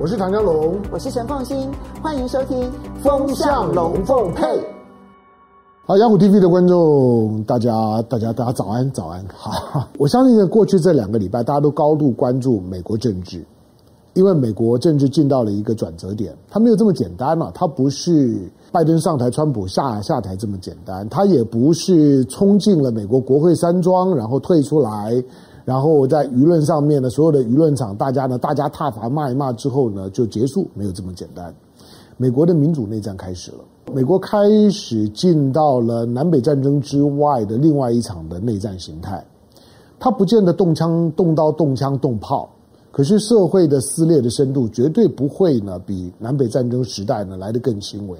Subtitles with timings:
[0.00, 1.68] 我是唐江龙，我是陈凤新，
[2.00, 2.56] 欢迎收听
[3.02, 4.46] 《风向龙凤配》。
[5.84, 9.24] 好，雅虎 TV 的观众，大家、大家、大家早安，早安！
[9.34, 13.44] 好，我相信在过去这两个礼拜，大家都高度关注美国政治，
[14.14, 18.38] 因为美国政治进到了一个转折点，它没有这么简单嘛，它不是
[18.70, 25.20] 拜登上台、川普下下台这么简单，它也不是冲进了美国国会山庄，然后退出来，
[25.68, 31.54] 然后在舆论上面呢，所有的舆论场，大家呢，大家挞伐骂一骂之后呢，就结束，没有这么简单。
[32.16, 33.58] 美国的民主内战开始了。
[33.92, 34.38] 美国开
[34.70, 39.22] 始进到了南北战争之外的另外一场的内战形态，
[40.00, 42.48] 它不见得动枪、动刀、动枪、动炮，
[42.90, 48.18] 可是社会的撕裂的深度绝对不会呢比南北战争时代呢来得更轻微。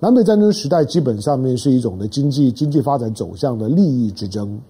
[0.00, 4.60] 南北战争时代基本上面是一种的经济经济发展走向的利益之争，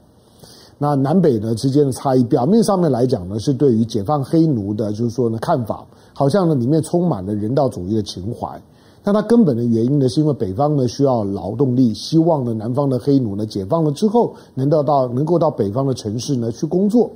[0.78, 8.60] 那南北呢之间的差异，表面上面来讲呢是对于解放黑奴的，就是说呢看法，好像呢里面充满了人道主义的情怀。
[9.06, 17.10] 但它根本的原因呢，是因为北方呢需要劳动力，希望呢南方的黑奴呢解放了之后，能到到能够到北方的城市呢去工作，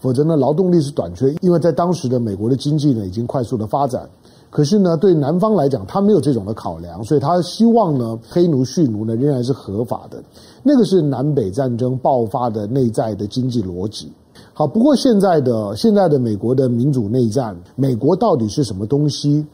[0.00, 4.08] 否则呢劳动力是短缺，因为在当时的美国的经济呢已经快速的发展，
[4.54, 10.22] 可是呢对南方来讲，他没有这种的考量，所以他希望呢黑奴蓄奴呢仍然是合法的，
[10.62, 14.12] 那个是南北战争爆发的内在的经济逻辑。
[14.52, 19.44] 好，不过现在的现在的美国的民主内战，美国到底是什么东西？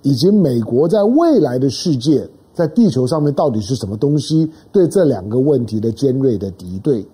[0.00, 4.50] 以及美国在未来的世界，在地球上面到底是什么东西？
[4.72, 7.06] 对这两个问题的尖锐的敌对，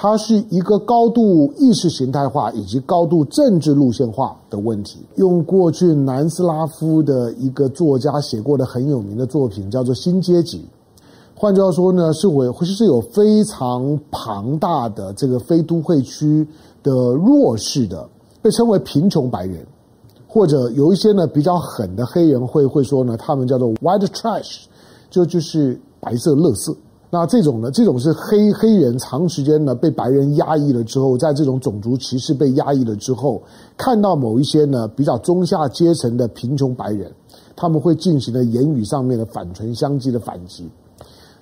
[0.00, 5.00] 它是一个高度意识形态化以及高度政治路线化的问题。
[5.16, 10.58] 用过去南斯拉夫的一个作家写过的很有名的作品，叫做《新阶级》。
[11.34, 16.46] 换句话说呢，是会是有非常庞大的这个非都会区
[16.80, 18.08] 的弱势的，
[18.40, 19.66] 被称为贫穷白人。
[20.28, 24.66] 或者有一些呢比较狠的黑人会会说呢，他们叫做 white trash，
[25.10, 26.72] 就就是白色垃圾。
[27.10, 33.42] 那这种呢，这种是黑黑人长时间呢被白人压抑了之后，在这种种族歧视被压抑了之后，
[33.76, 37.10] 看到某一些呢比较中下阶层的贫穷白人，
[37.56, 40.68] 他们会进行的言语上面的反唇相讥的反击。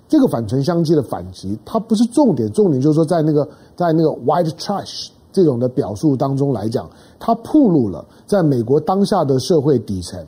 [0.08, 5.08] 这个反唇相讥的反击，它不是重点，重点就是说在那个在那个 white trash。
[5.32, 6.88] 这种的表述当中来讲，
[7.18, 10.18] 它暴露了在美国当下的社会底层，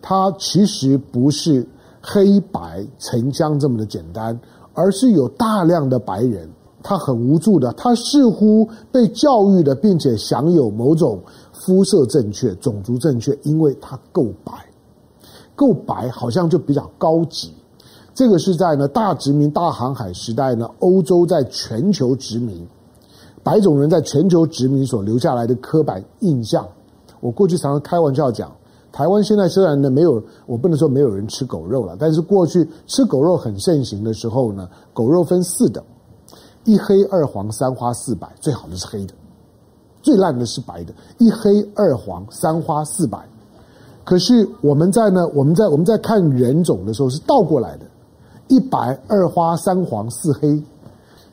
[0.00, 1.66] 它其实不是
[2.00, 4.40] 黑白城乡这么的简单，
[4.78, 6.48] 而是有大量的白人，
[6.84, 11.18] 他很无助的，他似乎被教育的，并且享有某种
[11.52, 14.52] 肤色正确、种族正确，因为他够白，
[15.56, 17.52] 够白好像就比较高级。
[18.14, 22.64] 这个是在呢大殖民、大航海时代呢，欧洲在全球殖民。
[23.42, 26.64] 白种人在全球殖民所留下来的刻板印象，
[27.18, 28.52] 我过去常常开玩笑讲，
[28.90, 35.82] 台湾现在虽然呢没有，我不能说没有人吃狗肉了，但是过去吃狗肉很盛行的时候呢，狗肉分四等，
[36.64, 39.14] 一黑二黄三花四白，最好的是黑的，
[40.02, 43.18] 最烂的是白的，一黑二黄三花四白。
[44.04, 47.84] 可是我们在呢，我们在我们在看人种的时候是倒过来的，
[48.48, 50.62] 一白二花三黄四黑。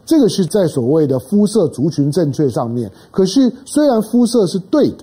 [0.06, 4.98] 这个是在所谓的肤色族群正确上面，可是虽然肤色是对的，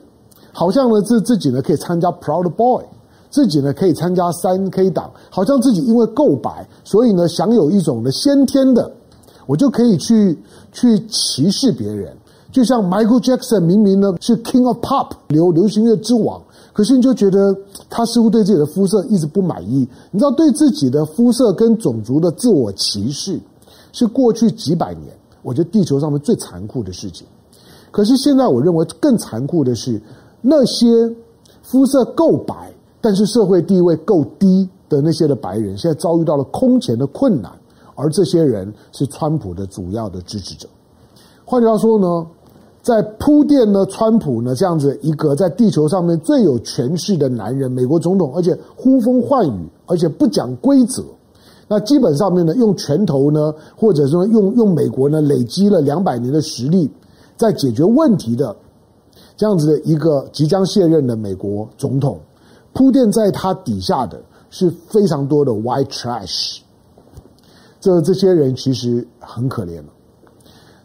[0.53, 2.85] 好像呢自自己呢可以参加 Proud Boy，
[3.31, 8.91] 自己呢可以参加三 K 党，好像自己因为够白，所以呢享有一种呢先天的，
[9.47, 10.39] 我就可以去
[10.73, 12.17] 去歧视别人。
[12.53, 16.43] 就像 Michael Jackson 明明呢是 King of Pop 流流行乐之王，
[16.73, 17.57] 可是你就觉得
[17.89, 19.89] 他似乎对自己的肤色一直不满意。
[20.11, 23.41] 你知道对自己的肤色跟种族的自我歧视。
[23.95, 27.27] 是过去几百年，我觉得地球上面最残酷的事情。
[27.91, 30.01] 可是现在，我认为更残酷的是
[30.43, 30.87] 那些
[31.63, 32.71] 肤色够白，
[33.01, 37.51] 但是社会地位够低的那些的白人，现在遭遇到了空前的困难，
[37.95, 40.69] 而这些人是川普的主要的支持者。
[41.45, 42.27] 换句话说呢，
[42.83, 51.05] 在铺垫呢，川普呢这样子一个在地球上面最有权势的男人，美国总统，而且呼风唤雨，而且不讲规则。
[51.69, 56.91] 那基本上面呢，用拳头呢，或者说用用美国呢累积了两百年的实力，
[57.37, 58.55] 在解决问题的
[59.43, 62.17] 这样子的一个即将卸任的美国总统，
[62.73, 66.61] 铺垫在他底下的是非常多的 white trash。
[67.81, 69.87] 这这些人其实很可怜了。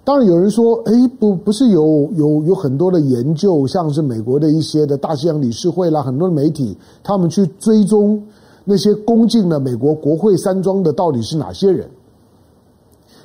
[0.03, 8.19] 当然有人说，哎，不不是有有有很多的研究，像是美国的一些的大西洋理事会啦，很多的媒体，他们去追踪。
[8.65, 11.87] 那些攻进了美国国会山庄的到底是哪些人？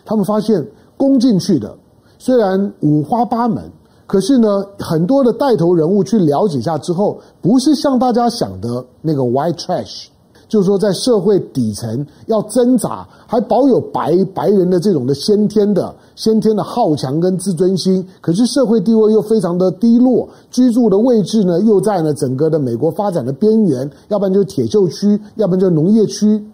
[0.04, 0.62] 他们发现
[0.98, 1.74] 攻进去的
[2.18, 3.64] 虽然五花八门，
[4.12, 10.08] 可是呢，很多的带头人物去了解一下之后，不是像大家想的那个 white trash。
[10.50, 26.44] 就是说，在社会底层要挣扎，还保有白白人的这种的先天的先天的好强跟自尊心，可是社会地位又非常的低落，居住的位置呢又在呢整个的美国发展的边缘，要不然就是铁锈区，要不然就是农业区，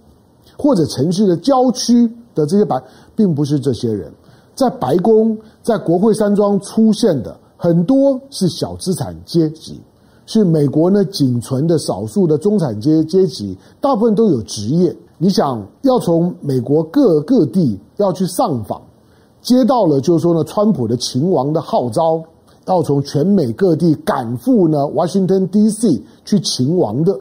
[0.57, 2.81] 或者城市的郊区的这些白，
[3.17, 4.13] 并不是这些人，
[4.55, 9.79] 在白宫在国会山庄出现的很多是小资产阶级。
[10.31, 14.95] 是美国呢仅存的少数的中产阶阶级，大部分都有职业。
[15.17, 18.83] 你想要从美国各各地要去上访，
[19.41, 22.23] 接到了就是说呢，川普的勤王的号召，
[22.67, 26.03] 要从全美各地赶赴呢 Washington D.C.
[26.27, 27.19] 去勤王的，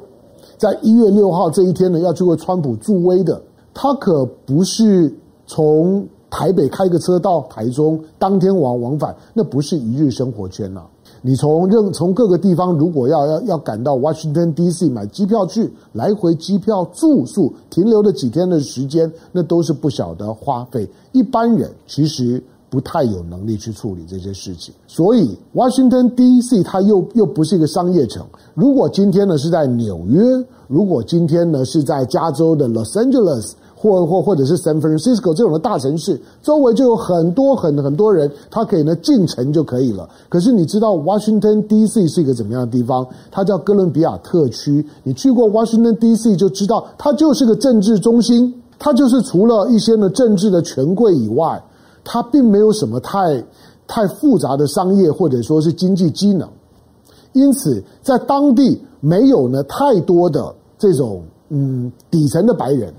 [0.57, 3.41] 在一月六号这一天呢，要去为川普助威的，
[3.73, 6.05] 他可不是从
[6.37, 10.87] 台北开个车到台中，当天往往返，那不是一日生活圈呐、啊。
[11.23, 14.87] 你从任从各个地方，如果要要要赶到 Washington D.C.
[14.87, 20.87] 买机票去，来回机票、住宿、停留的几天的时间，那都是不小的花费。
[21.11, 24.71] 一般人其实不太有能力去处理这些事情。
[24.85, 26.61] 所以 Washington D.C.
[26.61, 28.23] 它又又不是一个商业城。
[28.53, 30.21] 如果今天呢是在纽约，
[30.67, 33.53] 如果今天呢是在加州的 Los Angeles。
[33.79, 40.09] 或或或者是 San Francisco 这种的大城市，周围就有很多很很多人，他可以呢进城就可以了。
[40.29, 42.07] 可是你知道 Washington D.C.
[42.07, 43.07] 是一个怎么样的地方？
[43.29, 44.83] 它叫哥伦比亚特区。
[45.03, 46.35] 你去过 Washington D.C.
[46.35, 48.51] 就知道，它就是个政治中心。
[48.79, 51.63] 它就是除了一些呢政治的权贵以外，
[52.03, 53.43] 它并没有什么太
[53.85, 56.49] 太复杂的商业或者说是经济机能。
[57.33, 62.91] 因此，在当地没有呢太多的这种嗯底层的白人。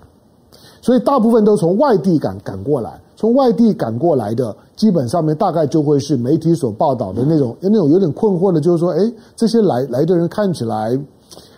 [0.89, 10.99] 所以大部分都从外地赶赶过来，从外地赶过来的，基本上面大概就会是媒体所报道的那种，那种有点困惑的，就是说，哎，这些来来的人看起来，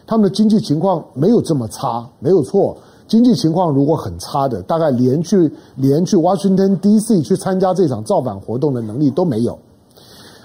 [0.05, 2.77] 他们的经济情况没有这么差，没有错。
[3.07, 7.23] 经济情况如果很差的，大概连去连去 Washington D.C.
[7.23, 9.57] 去参加这场造反活动的能力都没有。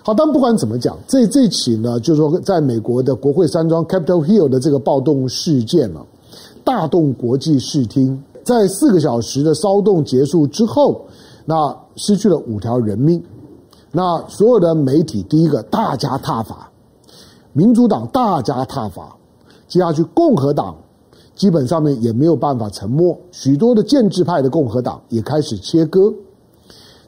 [0.04, 6.02] 好，但不管怎么讲，这这起呢，就是说，在美国的国会山庄 Capitol Hill 的这个暴动事件呢，
[6.64, 8.24] 大动国际视听。
[8.46, 11.04] 在四个小时的骚动结束之后，
[11.46, 13.22] 那失去了五条人命。
[13.92, 16.70] 那所有的媒体，第一个大加挞伐，
[17.54, 19.16] 民主党大加挞伐，
[19.68, 20.76] 接下去共和党
[21.36, 26.14] 基本上面也没有办法沉默，许多的建制派的共和党也开始切割。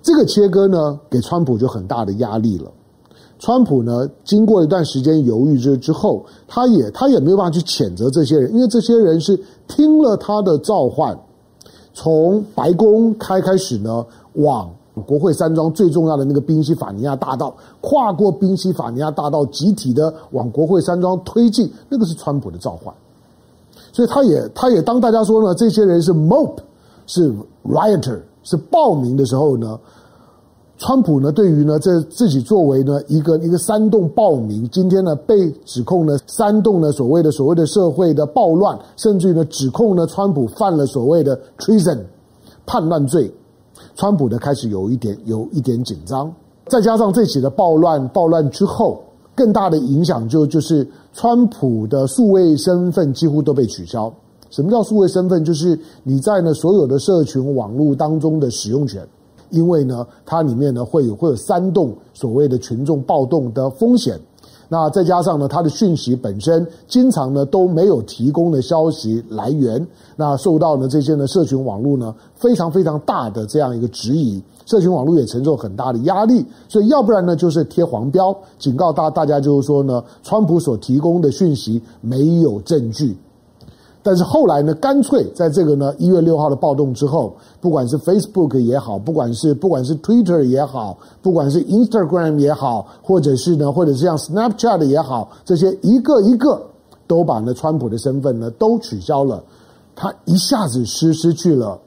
[0.02, 2.72] 这个切割呢，给川普就很大的压力了。
[3.38, 11.16] 川普呢，经过一段时间犹豫之之后，他也他也没有办法去谴责这些人，因为这些人是听了他的召唤。
[11.98, 14.70] 从白宫开开始呢，往
[15.08, 17.52] 国会山庄最重要的那个宾夕法尼亚大道，
[17.82, 22.94] 跨过宾夕法尼亚大道，集体的往国会山庄推进，那个是川普的召唤。
[23.92, 26.58] 所以他也他也当大家说呢，这些人是 mop，
[27.08, 27.34] 是
[27.66, 29.80] rioter，是暴民的时候呢。
[30.80, 41.98] 川普呢，对于呢，这自己作为呢一个一个煽动暴民，今天呢被指控呢煽动呢所谓的所谓的社会的暴乱，甚至于呢指控呢川普犯了所谓的 treason
[42.68, 43.32] 叛乱罪，
[43.96, 46.32] 川普呢开始有一点有一点紧张，
[46.68, 49.02] 再加上这起的暴乱暴乱之后，
[49.34, 54.14] 更大的影响就就是川普的数位身份几乎都被取消。
[54.52, 55.44] 什么叫数位身份？
[55.44, 59.06] 就是你在呢所有的社群网络当中的使用权。
[59.50, 64.20] 因为呢，它里面呢会有会有煽动所谓的群众暴动的风险，
[64.70, 83.16] 那再加上呢，它的讯息本身经常呢都没有提供的消息来源，那受到呢这些呢社群网络呢非常非常大的这样一个质疑，社群网络也承受很大的压力，所以要不然呢就是贴黄标，警告大大家就是说呢，川普所提供的讯息没有证据。
[84.08, 96.66] 但是后来呢，干脆在这个呢一月六号的暴动之后，不管是 Facebook 也好，不管是不管是 Twitter 也好，不管是 Instagram 也好，或者是呢，或者是像 Snapchat 也好，这些一个一个
[97.06, 99.44] 都把呢川普的身份呢都取消了，
[99.94, 101.78] 他一下子失失去了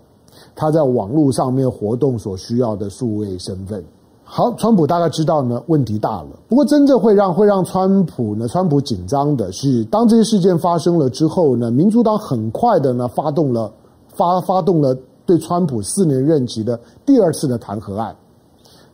[0.55, 3.83] 他在网络上面活动所需要的数位身份。
[4.33, 6.29] 好，川普大概知道呢，问题大了。
[6.49, 13.73] 不过，真正会让会让川普呢，川普紧张的是，当这些事件发生了之后呢，民主党很快的呢，发动了
[14.07, 14.97] 发发动了
[15.27, 18.15] 对川普四年任期的第二次的弹劾案。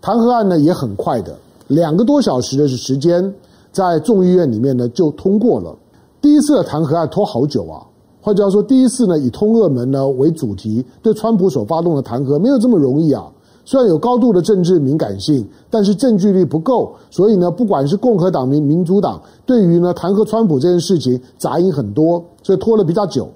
[0.01, 1.37] 弹劾案呢，也很快的，
[1.69, 3.35] 两个多小时的时间，
[3.71, 5.77] 在众议院里面呢就通过了。
[6.23, 7.85] 第一次的弹劾案拖好久啊，
[8.23, 13.31] 换句话说，第一次呢以通俄门呢为主题对川普所发动的弹劾没有这么容易啊。
[13.67, 23.29] 虽然有高度的政治敏感性，但是证据力不够，所以呢，不管是共和党、民民主党，对于呢弹劾川普这件事情杂音很多，所以拖了比较久。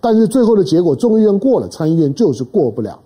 [0.00, 2.98] 但是最后的结果，众议院过了，参议院就是过不了。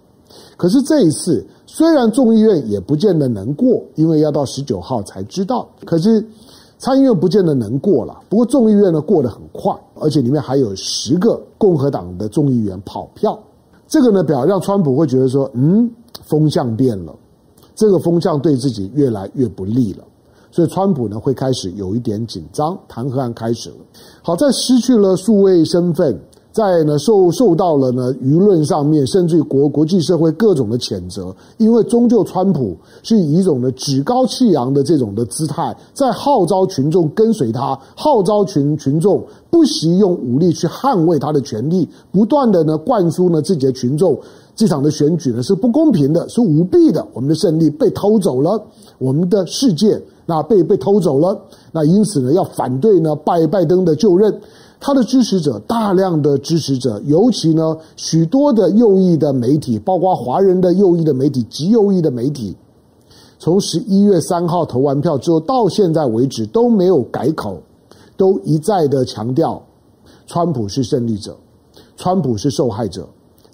[0.57, 5.69] 可是这一次，虽然众议院也不见得能过，因为要到十九号才知道。
[5.85, 6.25] 可是
[6.79, 8.19] 参议院不见得能过了。
[8.31, 13.38] 不过众议院呢过得很快，而且里面还有十个共和党的众议员跑票。
[13.92, 15.90] 这个呢表让川普会觉得说，嗯，
[16.25, 17.14] 风向变了，
[17.75, 20.04] 这个风向对自己越来越不利了。
[20.50, 23.76] 所以川普呢会开始有一点紧张，弹劾案开始了。
[24.22, 26.18] 好在失去了数位身份。
[26.52, 44.18] 在呢受受到了呢舆论上面，甚至于国国际社会各种的谴责，因为终究川普是以一种的趾高气扬的这种的姿态，在号召群众跟随他，号召群群众不惜用武力去捍卫他的权利，不断的呢灌输呢自己的群众，
[44.54, 48.62] 这场的选举呢是不公平的，是舞弊的，我们的胜利被偷走了，
[48.99, 51.40] 我们的世界那被被偷走了，
[51.73, 54.38] 那因此呢要反对呢拜拜登的就任。
[54.85, 62.57] 他的支持者，大量的支持者，尤其呢，许多的右翼的媒体，包括华人的右翼的媒体、极右翼的媒体，
[63.39, 67.62] 从十一月三号投完票之后到现在为止都没有改口，
[68.17, 69.62] 都一再的强调，
[70.27, 71.37] 川普是胜利者，
[71.97, 73.09] 川普是受害者。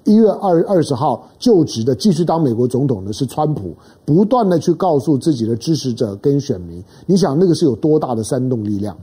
[0.04, 3.74] 一月二二十号就职的继续当美国总统的是川普，
[4.06, 8.96] 不断的去告诉自己的支持者跟选民，你想那个是有多大的煽动力量？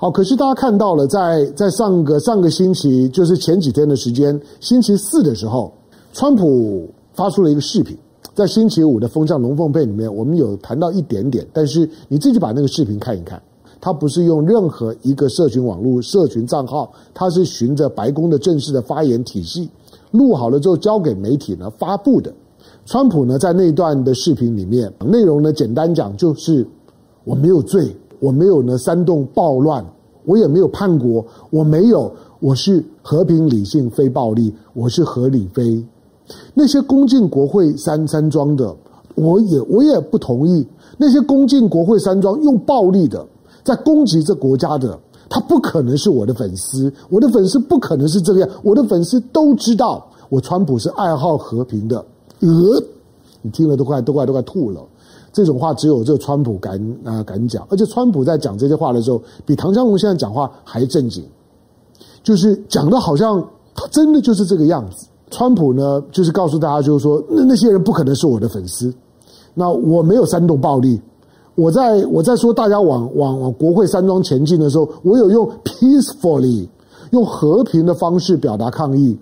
[0.00, 5.70] 好，可是大家看到了在，在上个上个星期，就是前几天的时间，星期四的时候，
[6.14, 7.94] 川普发出了一个视频，
[8.34, 13.42] 在星期五的风向龙凤配里面，我们有谈到一点点，但是你自己把那个视频看一看，
[13.78, 19.68] 他不是用任何一个社群网络社群账号，他是循着白宫的正式的发言体系
[20.12, 22.32] 录好了之后交给媒体呢发布的。
[22.86, 26.66] 川普呢在那段的视频里面，内容呢简单讲就是
[27.24, 27.94] 我没有罪。
[28.20, 29.84] 我没有呢煽动暴乱，
[30.24, 35.84] 我也没有叛国，我没有，我是和平理性非暴力，我是合理非。
[36.54, 38.76] 那些攻进国会山山庄的，
[39.14, 40.64] 我也我也不同意。
[40.96, 43.26] 那些攻进国会山庄用暴力的，
[43.64, 44.98] 在攻击这国家的，
[45.28, 52.04] 他不可能是我的粉丝，我的粉丝不可能是这个样，我的粉丝都知道我川普是爱好和平的。
[52.40, 52.48] 呃，
[53.42, 54.80] 你听了都快都快都快吐了。
[55.32, 61.24] 这种话只有这川普敢啊、敢讲，而且川普在讲这些话的时候，比唐湘龙现在讲话还正经，
[62.22, 63.40] 就是讲的好像
[63.74, 65.06] 他真的就是这个样子。
[65.30, 68.92] 川普呢，就是告诉大家，就是说那那些人不可能是我的粉丝，
[69.54, 71.00] 那我没有煽动暴力，
[71.54, 76.66] 我在我在说大家往往往国会山庄前进的时候，我有用 peacefully
[77.12, 79.16] 用和平的方式表达抗议，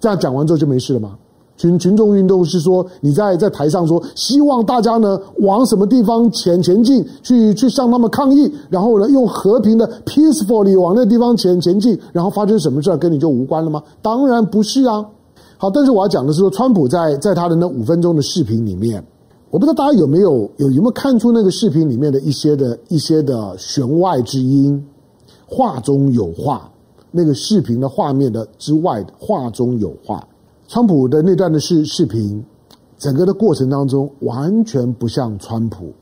[0.00, 1.16] 这样讲完之后就没事了吗？
[1.56, 13.82] 群群众运动是说，你在在台上说，希望大家呢往什么地方前前进，去去向他们抗议，然后呢用和平的 peacefully 往那地方前前进，然后发生什么事儿跟你就无关了吗？
[14.00, 15.04] 当然不是啊。
[15.56, 19.04] 好，但是我要讲的是说，川普在在他的那五分钟的视频里面，
[19.50, 24.84] 我不知道大家有没有有有没有看出那个视频里面的一些的一些的弦外之音，
[25.46, 26.68] 话中有话，
[27.12, 30.26] 那个视频的画面的之外的话中有话。
[30.72, 32.42] 川普的那段的视视频，
[32.96, 35.92] 整个的过程当中完全不像川普，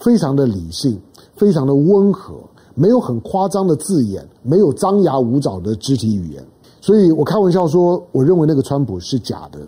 [0.00, 1.00] 非常的理性，
[1.36, 2.34] 非常的温和，
[2.74, 6.44] 没有很夸张的字眼，没有张牙舞爪的肢体语言。
[6.80, 9.60] 所以我开玩笑说，我认为那个川普是假的，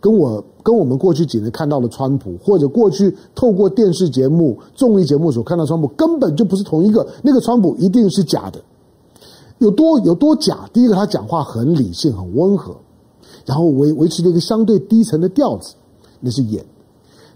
[0.00, 7.08] 跟我跟我们过去几年看到的川普，或者过去透过电视节目、综艺节目所看到川普，根本就不是同一个。
[7.22, 8.60] 那个川普一定是假的，
[9.60, 10.68] 有多有多假？
[10.74, 12.76] 第一个，他讲话很理性，很温和。
[13.44, 15.74] 然后维维持了一个相对低沉的调子，
[16.20, 16.64] 那是演。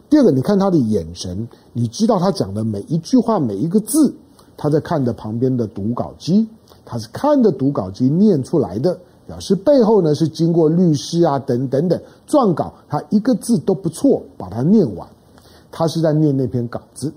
[0.08, 4.14] 第二个，你看他的眼神，你知道他讲的每一句话、每一个字，
[4.56, 6.46] 他在看着旁边的读稿机，
[6.84, 8.96] 他是看着读稿机念出来的，
[9.26, 15.08] 表示背后呢是经过律师啊等等等撰稿，他一个字都不错，把它念完，
[15.72, 17.12] 他是在念那篇稿子。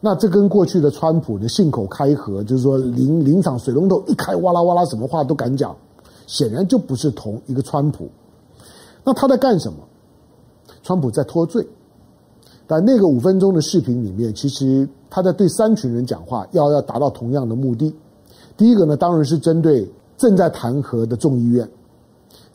[0.00, 5.76] 那这跟过去的川普的信口开河，就是说临临场水龙头一开，哇啦哇啦，什么话都敢讲，
[6.26, 8.08] 显然就不是同一个川普。
[9.04, 9.78] 那他在干什么？
[10.82, 11.66] 川普在脱罪，
[12.66, 17.94] 但那个五分钟的视频里面，其实他在对三群人讲话，要要达到同样的目的。
[18.56, 21.68] 第一个呢，当然是针对正在弹劾的众议院，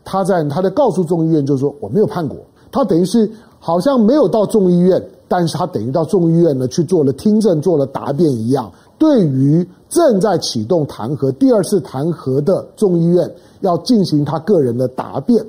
[0.04, 2.38] 他在他在告诉众议院，就是说我没有叛国，
[2.72, 8.72] 他等于是好像没有到众议院，但是他等于到众议院呢去做了听证，做了答辩一样。
[8.98, 15.44] 对于正在启动弹劾第二次弹劾的众议院，要进行他个人的答辩。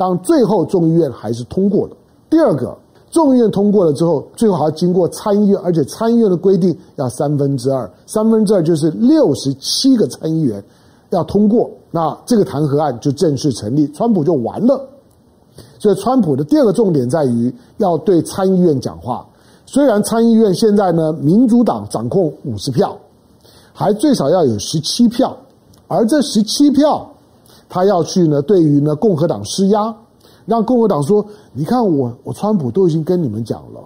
[0.00, 1.94] 当最后众议院还是通过了。
[2.30, 2.74] 第二个，
[3.10, 10.64] 众议院通过了之后，最后还要经过参议院，而且参议院的规定要三分之二，三分之二就是六十七个参议员
[11.10, 14.80] 要通过，那这个弹劾案就正式成立，川普就完了。
[15.78, 19.26] 所以，川普的第二个重点在于要对参议院讲话。
[19.66, 22.96] 虽然参议院现在呢，民主党掌控五十票，
[23.74, 25.36] 还最少要有十七票，
[25.88, 27.06] 而这十七票，
[27.70, 29.94] 他要去呢，对于呢共和党施压，
[30.44, 31.24] 让共和党说
[31.54, 33.80] ：“你看我，我川普都已经跟你们讲了，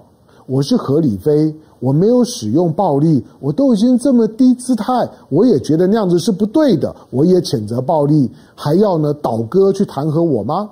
[0.47, 4.93] 我是合理非，我没有使用暴力，我都已经这么低姿态，
[5.29, 10.71] 我也觉得那样子是不对的，我也谴责暴力，还要呢倒戈去弹劾我吗？”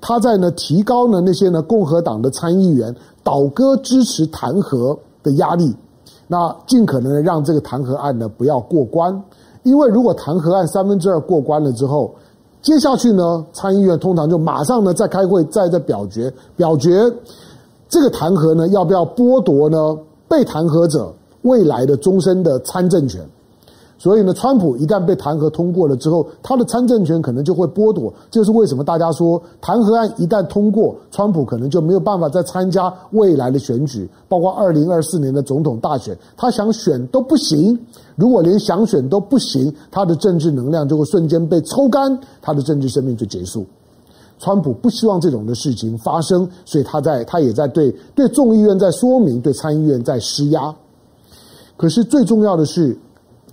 [0.00, 5.74] 他在呢提高呢那些呢共和党的参议员倒戈支持弹劾的压力，
[6.26, 9.22] 那尽可能的让这个弹劾案呢不要过关，
[9.64, 12.14] 因为如果弹劾案三分之二过关了之后，
[12.66, 17.00] 接下去呢参议院通常就马上呢在开会再再表决表决
[17.88, 19.96] 这个弹劾呢要不要剥夺呢
[20.28, 23.24] 被弹劾者未来的终身的参政权。
[23.98, 28.12] 所以呢，川普一旦被弹劾通过了之后，他的参政权可能就会剥夺。
[28.30, 37.78] 这是为什么大家说弹劾案一旦通过，川普可能就没有办法再参加未来的选举，包括二零二四年的总统大选，他想选都不行。
[38.16, 43.64] 如果连想选都不行，他的政治能量就会瞬间被抽干，他的政治生命就结束。
[44.38, 50.74] 川普不希望这种的事情发生，所以他在他也在对对众议院在说明，对参议院在施压。
[51.78, 52.94] 可是最重要的是。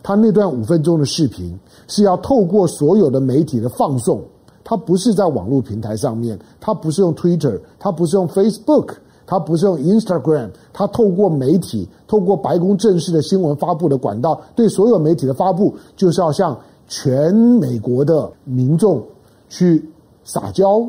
[0.04, 1.58] 他那段五分钟的视频
[1.88, 4.22] 是要透过所有的媒体的放送，
[4.62, 8.96] 他不是在网络平台上面，他不是用 Twitter，他不是用 Facebook，
[9.26, 19.02] 他不是用 Instagram，他透过媒体，透过白宫正式的新闻发布的管道，对所有媒体的发布，就是要向全美国的民众
[19.48, 19.90] 去
[20.26, 20.86] 撒娇，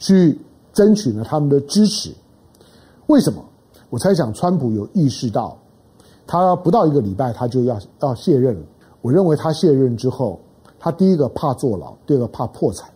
[0.00, 0.36] 去
[0.72, 2.10] 争取呢他们的支持。
[3.06, 3.40] 为什么？
[3.90, 5.56] 我猜想川普有意识到。
[6.30, 8.60] 他不到一个礼拜，他就要要卸任了。
[9.02, 10.38] 我认为他卸任之后，
[10.78, 12.88] 他第一个怕坐牢，第二个怕破产。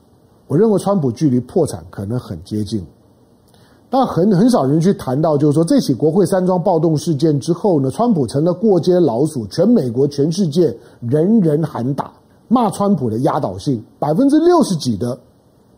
[0.47, 2.87] 我认为川普距离破产可能很接近，
[3.91, 12.13] 但很很少人去谈到，就是说这起国会山庄暴动事件之后呢，川普成了过街老鼠，全美国、全世界人人喊打，
[12.47, 15.19] 骂川普的压倒性，百分之六十几的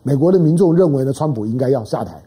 [0.03, 2.21] 美国的民众认为呢，川普应该要下台。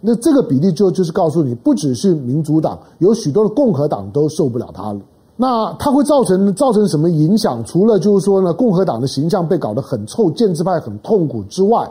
[0.00, 5.00] 那这个比例就就是告诉你，不只是民主党，有许多的共和党都受不了他了。
[5.36, 7.64] 那它会造成造成什么影响？
[7.64, 11.88] 除了就是说呢，共和党的形象被搞得很臭，建制派很痛苦之外，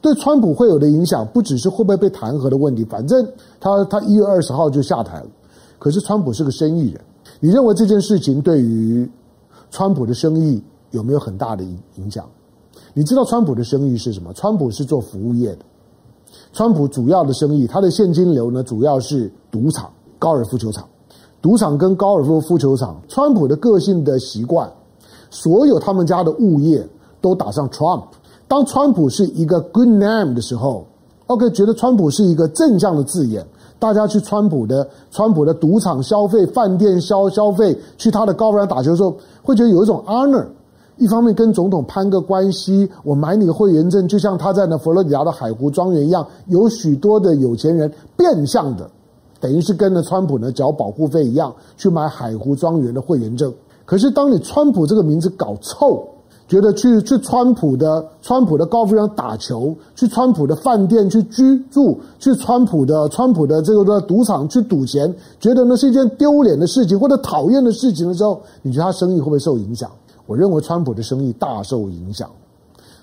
[0.00, 2.84] 对川普会有的影响，不只是会不会被弹劾的问题。
[2.84, 3.26] 反正
[3.60, 5.26] 他他一月二十号就下台了。
[5.78, 7.00] 可是川普是个生意人，
[7.40, 9.08] 你认为这件事情对于
[9.70, 12.24] 川普的生意有没有很大的影影响？
[12.92, 14.32] 你知道川普的生意是什么？
[14.34, 15.64] 川普是做服务业的。
[16.52, 20.84] 川普主要的生意，他的现金流呢，主要是赌场、高尔夫球场。
[21.42, 24.70] 赌场跟高尔夫球场，川普的个性的习惯，
[25.30, 26.86] 所有他们家的物业
[27.20, 28.02] 都打上 Trump。
[28.46, 30.84] 当川普是一个 good name 的时候
[31.28, 33.46] ，OK，觉得川普是一个正向的字眼，
[33.78, 40.46] 大家去川普的川普的赌场消费、饭店消消费，去他的高尔夫打球的时候，会觉得有一种 honor。
[41.00, 48.88] 一方面跟总统攀个关系，我买你的会员证，就像他在那佛罗里达的海湖庄园一样，有许多的有钱人变相的，
[49.40, 53.50] 等于是跟着川普呢缴保护费一样去买海湖庄园的会员证。
[53.86, 56.06] 可是当你川普这个名字搞臭，
[56.46, 69.90] 觉得去去川普的川普的高尔夫场打球，去川普的饭店去居住，去川普的川普的这个的赌场去赌钱，觉得那是一件丢脸的事情或者讨厌的事情的时候，你觉得他生意会不会受影响？
[70.30, 72.30] 我认为川普的生意大受影响，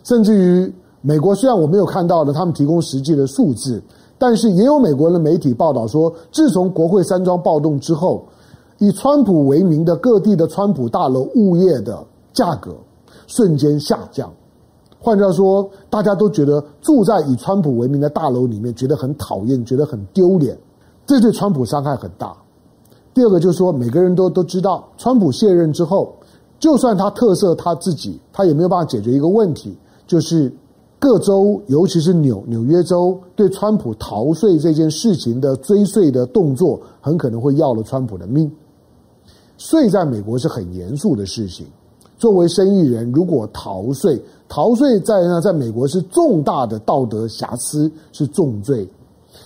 [0.06, 3.84] 甚至于美国虽然我没有看到呢，他们提供实际的数字，
[4.18, 8.24] 但是也有美国的媒体报道说，自从国会山庄暴动之后，
[8.78, 12.74] 以川普为名的各地的川普大楼物业的价格
[13.28, 14.32] 瞬间下降。
[14.98, 20.58] 换句话说，大家都觉得住在以川普为名的大楼里面觉得很讨厌，觉得很丢脸，
[21.06, 22.34] 这对川普伤害很大。
[23.14, 26.14] 第二个就是说，每个人都都知道，川普卸任之后。
[26.60, 30.52] 就算他特赦他自己，他也没有办法解决一个问题，就是
[30.98, 38.52] 各州，尤其是纽纽约州，对川普逃税这件事情的追税的动作，很可能会要了川普的命。
[39.58, 41.68] 税在美国是很严肃的事情，
[42.18, 48.88] 作为生意人，如果逃税，逃税在那在美国是重大的道德瑕疵，是重罪。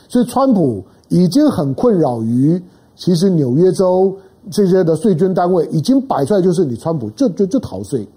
[0.07, 2.61] 所以，川普已经很困扰于，
[2.95, 4.15] 其实纽约州。
[4.49, 8.07] 这些的税捐单位已经摆出来，就是你川普就就就逃税，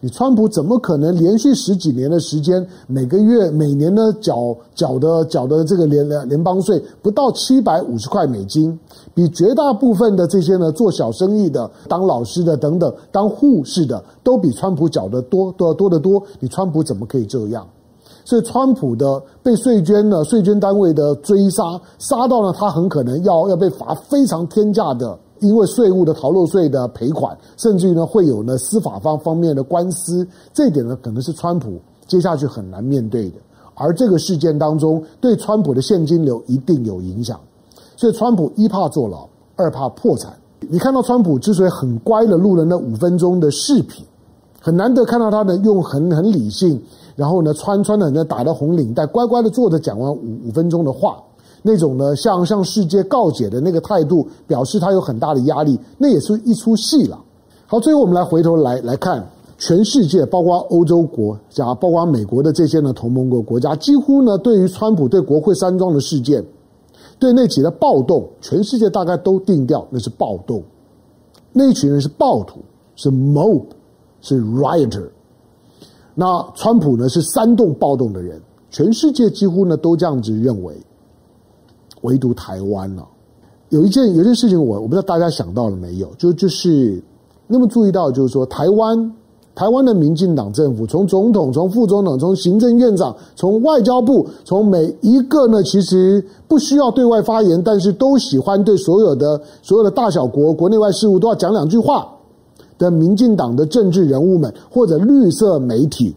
[0.00, 8.78] 你川普怎么可能连续十几年的时间，每个月、每年呢缴缴的缴的这个联联邦税不到七百五十块美金，
[9.14, 16.22] 比绝大部分的这些呢做小生意的、当老师的等等、当护士的都比川普缴的多多多得多？
[16.38, 17.66] 你川普怎么可以这样？
[18.22, 30.26] 所以，川普的被税捐呢，税捐单位的追杀，杀到呢，他很可能要要被罚非常天价的，因为税务的逃漏税的赔款，甚至于呢，会有呢司法方方面的官司。
[30.52, 33.36] 这一点呢，可能是川普接下去很难面对的。
[33.74, 37.40] 而这个事件当中，对川普的现金流一定有影响。
[37.96, 39.26] 所以，川普一怕坐牢，
[39.56, 40.32] 二怕破产。
[40.68, 44.04] 你看到川普之所以很乖的录了那五分钟的视频，
[44.60, 46.80] 很难得看到他呢用很很理性。
[47.16, 51.22] 然后呢，穿穿的呢，打着红领带，乖乖的坐着，讲完五五分钟的话，
[51.62, 57.18] 那种呢，向向世界告解的那个态度，表示他有很大的压力，那也是一出戏了。
[57.66, 59.24] 好，最后我们来回头来来看
[59.58, 66.44] 全世界，包括欧洲国家，包括美国的这些呢同盟国国家，几乎呢，对于川普对国会山庄的事件，
[67.18, 70.62] 对那起的暴动，全世界大概都定调那是暴动，
[71.52, 72.60] 那一群人是暴徒，
[72.96, 73.62] 是 mob，
[74.22, 75.08] 是 rioter。
[76.14, 80.74] 那川普呢是煽动暴动的人，全世界几乎呢都这样子认为，
[82.02, 83.06] 唯独台湾了。
[83.68, 87.02] 有一件有一件事情我，我我不知道大家想到了没有，就就是
[87.46, 89.12] 那么注意到，就是说台湾
[89.54, 102.08] 台湾的民进党政府，从总统、从副总统、从行政院长、从外交部，从每一个呢，其实不需要对外发言，但是都喜欢对所有的所有的大小国国内外事务都要讲两句话。
[102.78, 106.16] 的民进党的政治人物们，或者绿色媒体，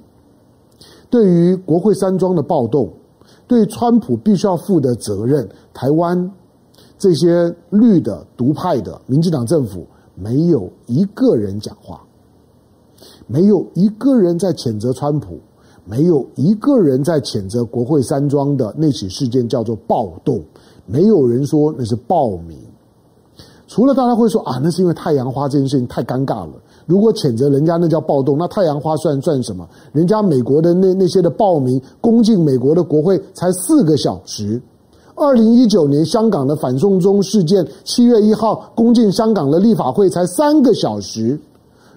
[1.10, 2.90] 对于国会山庄的暴动，
[3.48, 6.32] 对川普必须要负的责任，台湾
[6.98, 12.02] 这些绿的独派的民进党政府没有一个人讲话，
[13.28, 15.40] 没有一个人在谴责川普，
[15.86, 20.42] 没有一个人在谴责国会山庄的那起事件叫做暴动，
[20.86, 22.58] 没有人说那是暴民。
[23.68, 26.54] 除了大家会说啊，那是因为太阳花这件事情太尴尬了。
[26.86, 29.68] 如果谴责人家那叫暴动，那太阳花算算什么？
[29.92, 34.62] 人家美国的那那些的暴民攻进美国的国会才四个小时。
[35.16, 41.40] 二零一九年香港的反送中事件，七月一号攻进香港的立法会才三个小时。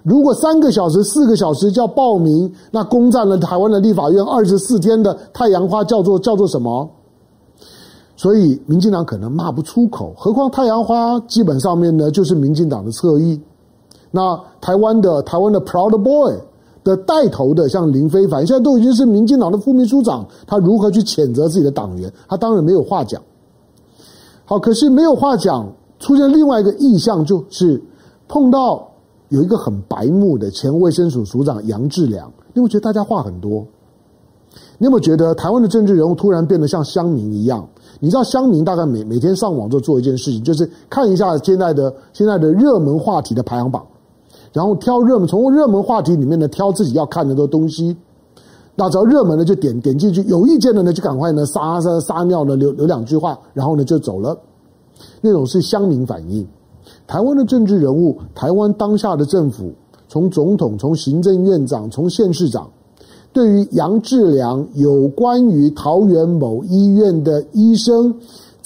[0.03, 6.89] 如果三个小时、四个小时叫暴民，那攻占了台湾的立法院二十四天的太阳花叫做叫做什么？
[8.15, 13.39] 所以，民进党可能骂不出口，何况太阳花基本上面呢，就是民进党的侧翼。
[14.11, 16.35] 那台湾的台湾的 Proud Boy
[16.83, 22.11] 的带头的，像林飞凡，现在都已经是民进党的副秘书长，他如何去谴责自己的党员？
[22.27, 23.21] 他当然没有话讲。
[24.45, 27.81] 好，可是没有话讲，出现另外一个意象，就是
[28.27, 28.87] 碰到
[29.29, 33.65] 有一个很白目的前卫生署署长杨志良，你会觉得大家话很多？
[34.79, 37.67] 你有没有觉得台湾的政治人物突然变得像乡民一样？
[37.99, 43.85] 你知道乡民大概每每天上网就做一件事情，就是看一下现在的现在的热门话题的排行榜，
[44.53, 47.95] 然后挑热门，从热门话题里面呢挑自己要看的东西。
[48.75, 54.37] 那只要热门的就点点进去，有意见的呢就赶快呢撒撒撒尿呢留留两句话，然后呢就走了。
[55.21, 56.45] 那种是乡民反应。
[57.07, 59.71] 台湾的政治人物，台湾当下的政府，
[60.07, 62.69] 从总统、从行政院长、从县市长。
[63.33, 68.15] 对于杨志良有关于桃园某医院的医生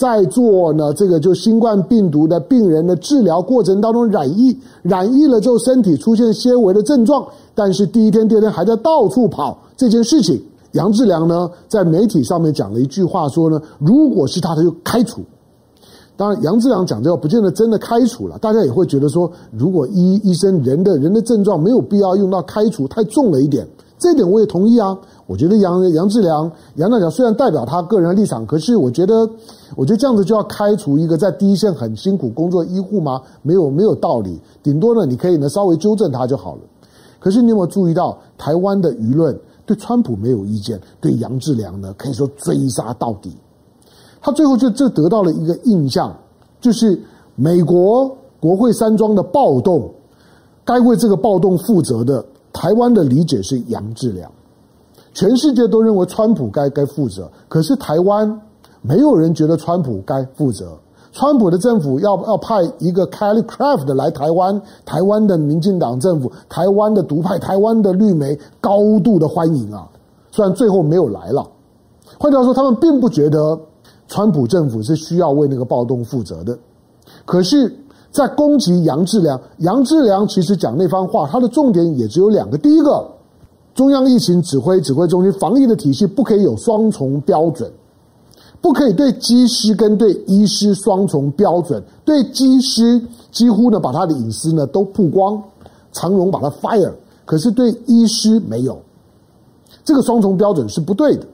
[0.01, 15.21] 在做呢，这个就新冠病毒的病人的治疗过程当中染疫，染疫了之后身体出现些微的症状，但是第一天、第二天还在到处跑这件事情，杨志良呢在媒体上面讲了一句话说呢，如果是他，他就开除。
[16.17, 23.67] 当然，杨志良讲这个不见得真的开除了，大家也会觉得说，如果医医生人的人的症状没有必要用到开除，太重了一点。
[23.99, 24.97] 这点我也同意啊，
[25.31, 29.25] 我觉得杨杨志良杨大强虽然代表他个人立场，可是我觉得，
[29.77, 33.21] 我觉得这样子就要开除一个在第一线很辛苦工作医护吗？
[33.41, 36.61] 没有没有道理，顶多呢你可以呢稍微纠正他就好了。
[37.17, 43.33] 可是你有没有注意到，台湾的舆论对川普没有意见，对杨志良呢可以说追杀到底。
[44.21, 46.13] 他最后就这得到了一个印象，
[46.59, 47.01] 就是
[47.35, 49.89] 美国国会山庄的暴动，
[50.65, 52.25] 该为这个暴动负责的。
[52.53, 54.29] 台湾的理解是杨志良，
[55.13, 58.41] 全世界都认为川普该该负责，可是台湾
[58.81, 60.77] 没有人觉得川普该负责。
[61.11, 69.87] 川普的政府要要派一个 Kelly Craft 来台湾，台湾的民进党政府、台湾的独派、台湾的绿媒高度的欢迎啊，
[70.31, 71.45] 虽然最后没有来了。
[72.17, 73.59] 换句话说，他们并不觉得
[74.07, 76.57] 川普政府是需要为那个暴动负责的，
[77.25, 77.77] 可是。
[78.11, 79.39] 在攻击杨志良。
[79.59, 83.07] 杨志良其实讲那番话，他的重点也只有两个：第一个，
[83.81, 87.67] 中央疫情指挥指挥中心防疫的体系不可以有双重标准，
[88.61, 95.41] 不可以对机师跟对医师双重标准，对机师几乎呢把他的隐私呢都曝光，
[95.93, 96.93] 长荣把他 fire，
[97.25, 98.79] 可是对医师没有，
[99.83, 101.25] 这个双重标准是不对的。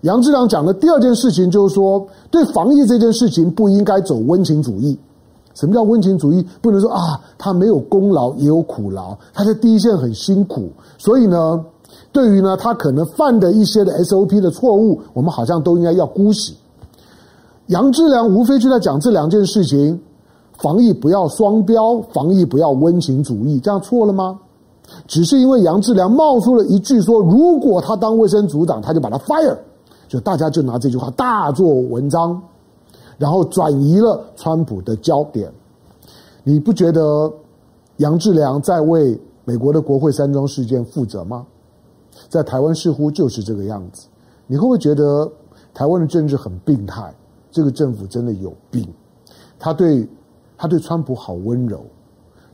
[0.00, 4.98] 杨志良讲的第二件事情就是说，对防疫这件事情不应该走温情主义。
[5.60, 6.42] 什么叫温情主义？
[6.62, 11.62] 不能说啊，他没有功劳也有苦劳，他在第一线很辛苦，所以呢，
[12.12, 16.56] 对于呢他可能犯的一些的 SOP 的错误，我们好像都应该要姑息。
[17.66, 20.00] 杨志良无非就在讲这两件事情：
[20.56, 24.38] 防疫不要双标，防疫不要温情主义，这样错了吗？
[25.06, 29.56] 只是因为杨志良冒出了一句说，如果他当卫生组长，他就把他 fire。
[30.08, 32.42] 就大家就拿这句话大做文章，
[33.20, 35.52] 然后转移了川普的焦点。
[36.42, 37.30] 你不觉得
[37.98, 41.46] 杨志良在为美国的国会山庄事件负责吗？
[42.30, 44.06] 在台湾似乎就是这个样子。
[44.46, 45.30] 你会不会觉得
[45.74, 47.14] 台湾的政治很病态？
[47.50, 48.88] 这个政府真的有病。
[49.58, 50.08] 他对
[50.56, 51.84] 他对川普好温柔，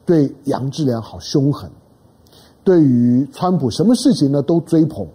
[0.04, 1.70] 对杨志良好凶狠，
[2.64, 5.06] 对于川普什么事情呢都追捧。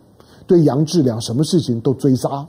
[0.48, 2.48] 对杨志良什么事情都追杀，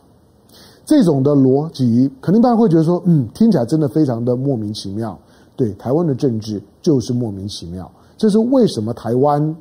[0.85, 5.18] 这种的逻辑，肯定大家会觉得说，嗯，听起来真的非常的莫名其妙。
[5.55, 9.55] 对，台湾的政治就是莫名其妙，这是为什么台湾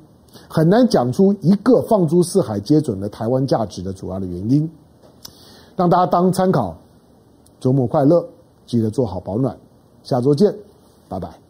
[0.47, 4.69] 很难讲出一个放诸四海皆准的台湾价值的主要的原因。
[5.75, 6.75] 让大家当参考，
[7.59, 8.25] 周末快乐，
[8.65, 9.55] 记得做好保暖，
[10.03, 10.53] 下周见，
[11.07, 11.40] 拜拜。